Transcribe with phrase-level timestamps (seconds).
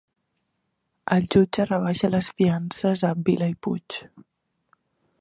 [1.15, 4.03] El jutge rebaixa les fiances a Vila i Puig